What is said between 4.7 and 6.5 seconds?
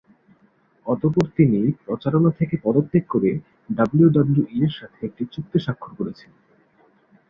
সাথে একটি চুক্তি স্বাক্ষর করেছেন।